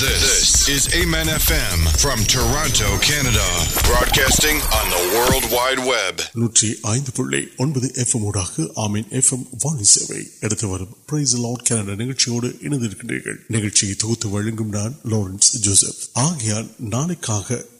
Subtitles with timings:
[0.00, 3.46] This, this is Amen FM from Toronto, Canada,
[3.86, 6.16] broadcasting on the World Wide Web.
[6.34, 10.24] Nutri Aindh Pulle on with the FM Uraka, Amin FM Volley Survey.
[10.42, 13.36] Edithavaram, praise the Lord Canada, Negachoda, in the Nigel.
[13.48, 16.12] Negachi, Thutha Wellingum Dan, Lawrence Joseph.
[16.14, 17.62] Agyan, Nani Kaka,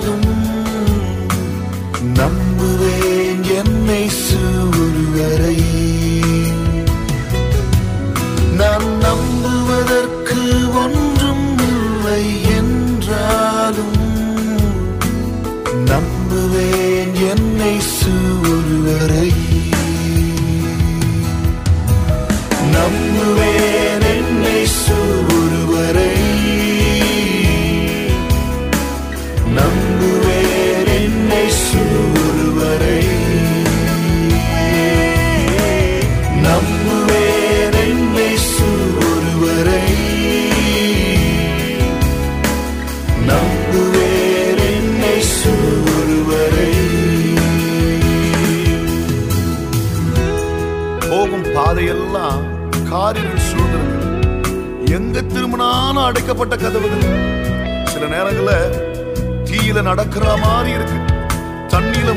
[0.00, 0.23] do mundo.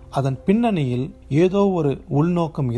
[0.15, 0.33] پہل
[2.29, 2.69] نوکم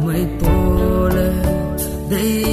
[0.00, 0.42] میت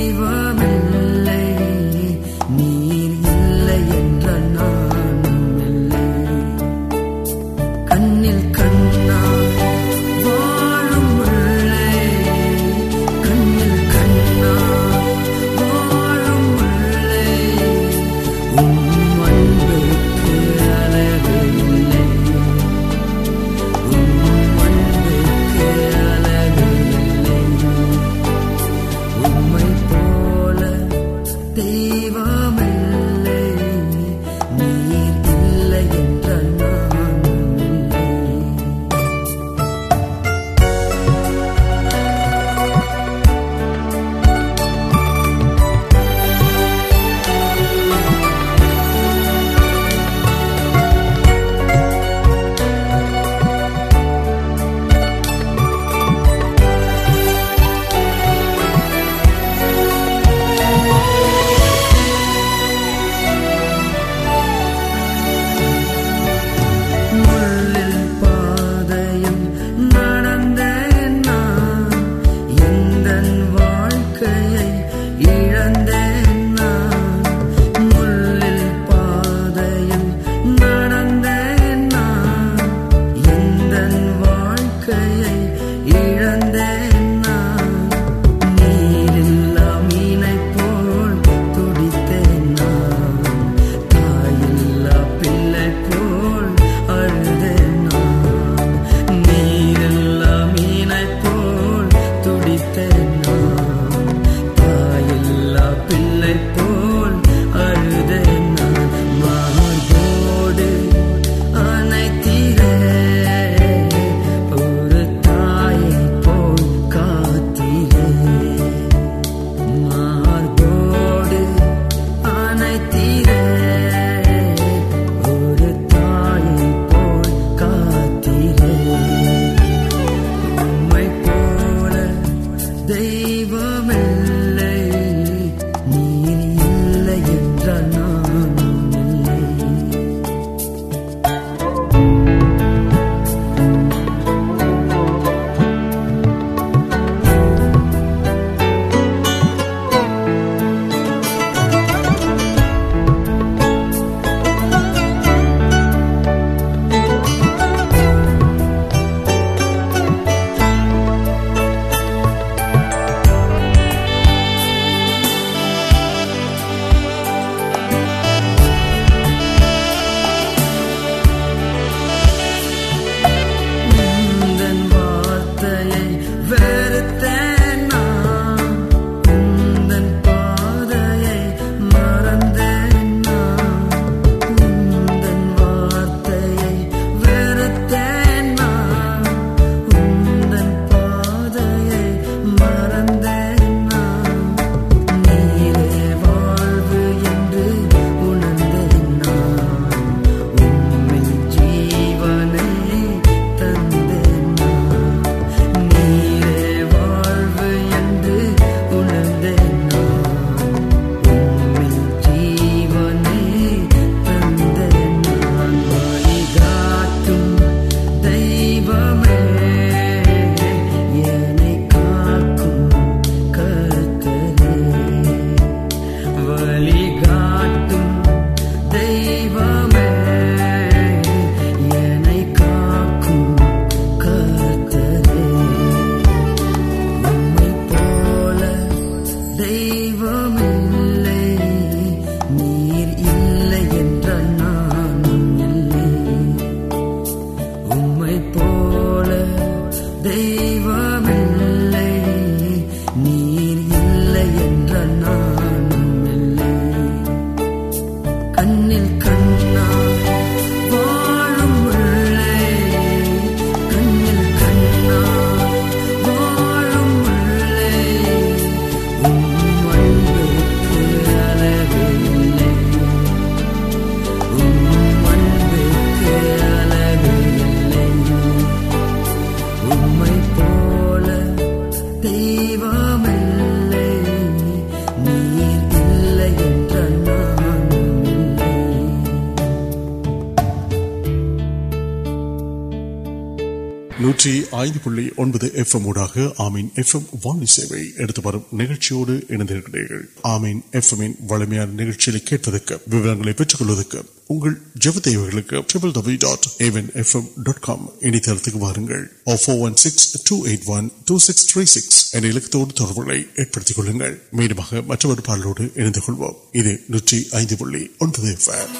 [294.41, 299.33] நூற்றி ஐந்து புள்ளி ஒன்பது F M ஊடாக ஆமீன் F M வானி சேவை எடுத்து வரும் நிகழ்ச்சியோடு
[299.53, 304.21] இணைந்திருக்கிறீர்கள் ஆமீன் எஃப் எம் வலிமையான நிகழ்ச்சியை கேட்டதற்கு விவரங்களை பெற்றுக் கொள்வதற்கு
[304.49, 304.77] உங்கள்
[304.99, 309.25] ஜெவ தேவைகளுக்கு triple double dot Avan F M dot com இணையதளத்துக்கு வாருங்கள்
[309.57, 314.35] four one six two eight one two six three six என்ற இலக்கத்தோடு தொடர்புகளை ஏற்படுத்திக் கொள்ளுங்கள்
[314.57, 318.95] மீண்டுமாக மற்ற ஒரு பாடலோடு இணைந்து கொள்வோம் இது நூற்றி ஐந்து புள்ளி ஒன்பது எஃப் எம்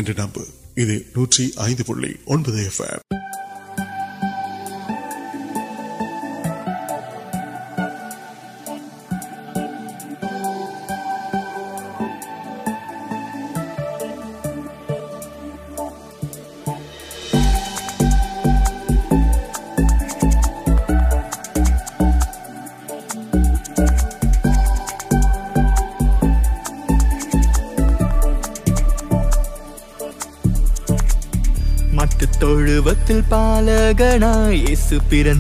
[33.35, 33.69] پال
[33.99, 34.35] پارے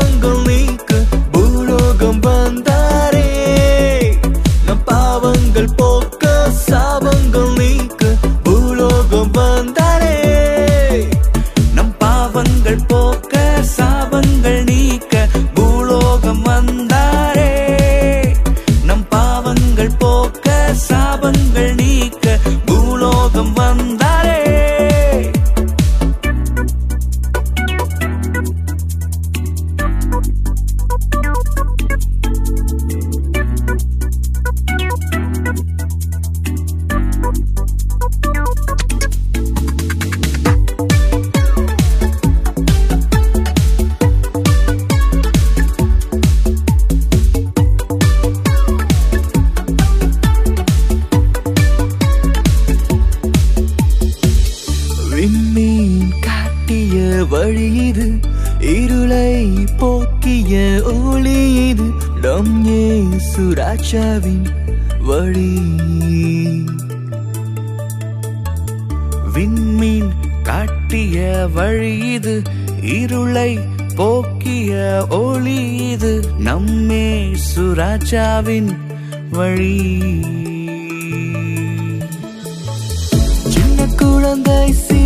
[84.35, 85.02] دے سے